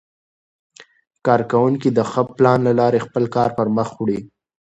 کارکوونکي 1.25 1.89
د 1.93 1.99
ښه 2.09 2.21
پلان 2.37 2.59
له 2.67 2.73
لارې 2.79 3.03
خپل 3.05 3.23
کار 3.35 3.49
پرمخ 3.57 3.89
وړي 3.97 4.19